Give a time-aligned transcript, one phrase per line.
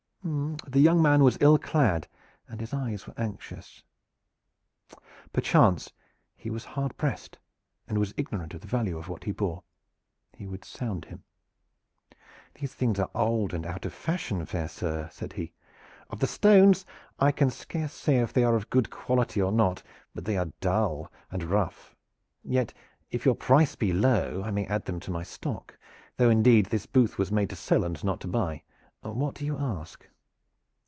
[0.67, 2.07] The young man was ill clad,
[2.47, 3.81] and his eyes were anxious.
[5.33, 5.93] Perchance
[6.37, 7.39] he was hard pressed
[7.87, 9.63] and was ignorant of the value of what he bore.
[10.33, 11.23] He would sound him.
[12.53, 15.53] "These things are old and out of fashion, fair sir," said he.
[16.11, 16.85] "Of the stones
[17.17, 19.81] I can scarce say if they are of good quality or not,
[20.13, 21.95] but they are dull and rough.
[22.43, 22.73] Yet,
[23.09, 25.77] if your price be low I may add them to my stock,
[26.17, 28.61] though indeed this booth was made to sell and not to buy.
[29.01, 30.07] What do you ask?"